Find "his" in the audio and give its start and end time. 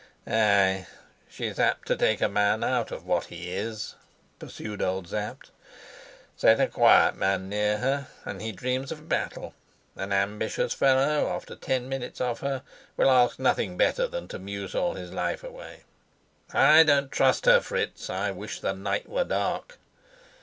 14.95-15.11